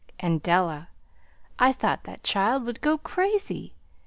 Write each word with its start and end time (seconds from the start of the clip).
And, 0.19 0.41
Della, 0.41 0.89
I 1.59 1.71
thought 1.71 2.05
that 2.05 2.23
child 2.23 2.63
would 2.65 2.81
go 2.81 2.97
crazy. 2.97 3.75